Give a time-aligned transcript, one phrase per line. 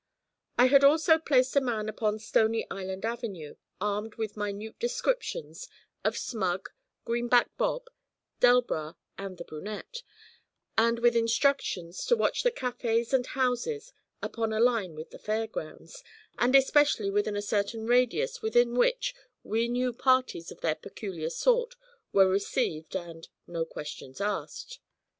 [0.57, 5.67] I had also placed a man upon Stony Island Avenue, armed with minute descriptions
[6.03, 6.69] of Smug,
[7.05, 7.87] Greenback Bob,
[8.39, 10.01] Delbras, and the brunette,
[10.75, 13.93] and with instructions to watch the cafés and houses
[14.23, 16.03] upon a line with the Fair grounds,
[16.35, 19.13] and especially within a certain radius within which
[19.43, 21.75] we knew parties of their peculiar sort
[22.11, 24.79] were received 'and no questions asked.'